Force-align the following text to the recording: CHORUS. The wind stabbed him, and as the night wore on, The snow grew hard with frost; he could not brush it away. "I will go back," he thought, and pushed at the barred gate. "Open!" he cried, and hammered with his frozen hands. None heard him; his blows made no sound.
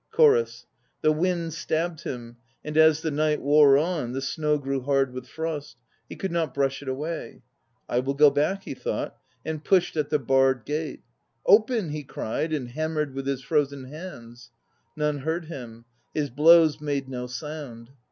CHORUS. 0.09 0.65
The 1.03 1.11
wind 1.11 1.53
stabbed 1.53 2.01
him, 2.05 2.37
and 2.65 2.75
as 2.75 3.03
the 3.03 3.11
night 3.11 3.39
wore 3.39 3.77
on, 3.77 4.13
The 4.13 4.21
snow 4.23 4.57
grew 4.57 4.81
hard 4.81 5.13
with 5.13 5.27
frost; 5.27 5.77
he 6.09 6.15
could 6.15 6.31
not 6.31 6.55
brush 6.55 6.81
it 6.81 6.87
away. 6.87 7.43
"I 7.87 7.99
will 7.99 8.15
go 8.15 8.31
back," 8.31 8.63
he 8.63 8.73
thought, 8.73 9.15
and 9.45 9.63
pushed 9.63 9.95
at 9.95 10.09
the 10.09 10.17
barred 10.17 10.65
gate. 10.65 11.03
"Open!" 11.45 11.89
he 11.91 12.03
cried, 12.03 12.51
and 12.51 12.69
hammered 12.69 13.13
with 13.13 13.27
his 13.27 13.43
frozen 13.43 13.83
hands. 13.89 14.49
None 14.95 15.19
heard 15.19 15.45
him; 15.45 15.85
his 16.15 16.31
blows 16.31 16.81
made 16.81 17.07
no 17.07 17.27
sound. 17.27 17.91